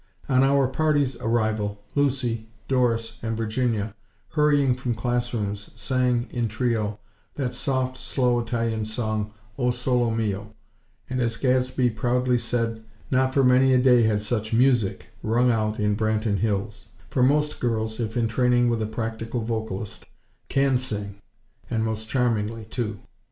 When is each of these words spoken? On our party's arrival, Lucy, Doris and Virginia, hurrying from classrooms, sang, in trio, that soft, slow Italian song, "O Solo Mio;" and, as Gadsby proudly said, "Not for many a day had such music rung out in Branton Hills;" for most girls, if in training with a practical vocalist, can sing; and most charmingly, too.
On 0.27 0.41
our 0.43 0.67
party's 0.67 1.15
arrival, 1.17 1.79
Lucy, 1.93 2.47
Doris 2.67 3.19
and 3.21 3.37
Virginia, 3.37 3.93
hurrying 4.29 4.73
from 4.73 4.95
classrooms, 4.95 5.69
sang, 5.75 6.25
in 6.31 6.47
trio, 6.47 6.99
that 7.35 7.53
soft, 7.53 7.99
slow 7.99 8.39
Italian 8.39 8.83
song, 8.83 9.31
"O 9.59 9.69
Solo 9.69 10.09
Mio;" 10.09 10.55
and, 11.07 11.21
as 11.21 11.37
Gadsby 11.37 11.91
proudly 11.91 12.39
said, 12.39 12.83
"Not 13.11 13.31
for 13.31 13.43
many 13.43 13.75
a 13.75 13.77
day 13.77 14.01
had 14.01 14.21
such 14.21 14.53
music 14.53 15.05
rung 15.21 15.51
out 15.51 15.79
in 15.79 15.95
Branton 15.95 16.39
Hills;" 16.39 16.87
for 17.11 17.21
most 17.21 17.59
girls, 17.59 17.99
if 17.99 18.17
in 18.17 18.27
training 18.27 18.71
with 18.71 18.81
a 18.81 18.87
practical 18.87 19.41
vocalist, 19.41 20.07
can 20.49 20.77
sing; 20.77 21.17
and 21.69 21.85
most 21.85 22.09
charmingly, 22.09 22.65
too. 22.65 22.97